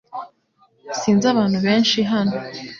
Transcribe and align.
Sinzi 0.99 1.25
abantu 1.33 1.57
benshi 1.65 1.99
hano 2.11 2.35